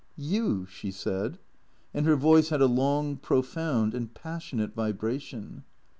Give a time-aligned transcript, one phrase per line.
[0.17, 1.37] "You?" she said,
[1.93, 5.63] and her voice had a long, profound and passionate vibration.